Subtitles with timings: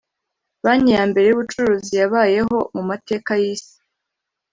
[0.63, 3.75] Banki ya mbere y’ubucuruzi yabayeho mu mateka y’isi